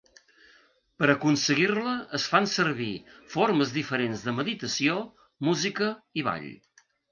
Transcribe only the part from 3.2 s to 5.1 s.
formes diferents de meditació,